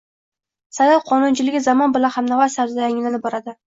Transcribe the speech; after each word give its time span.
Saylov 0.77 1.05
qonunchiligi 1.11 1.63
zamon 1.69 1.97
bilan 2.01 2.17
hamnafas 2.19 2.61
tarzda 2.61 2.87
yangilanib 2.91 3.29
boradi 3.31 3.59